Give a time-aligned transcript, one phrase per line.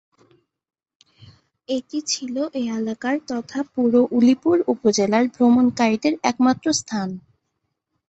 [1.69, 7.09] এটি ছিল এ এলাকার তথা পুরো উলিপুর উপজেলার ভ্রমণকারীদের একমাত্র স্থান।